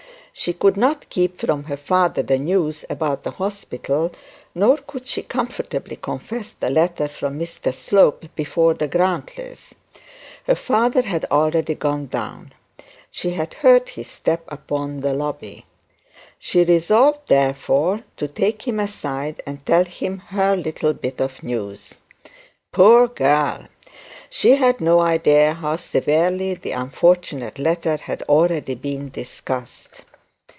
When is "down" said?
12.07-12.53